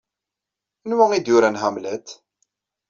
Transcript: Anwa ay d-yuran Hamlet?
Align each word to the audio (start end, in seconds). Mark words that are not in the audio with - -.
Anwa 0.85 1.05
ay 1.11 1.21
d-yuran 1.21 1.59
Hamlet? 1.61 2.07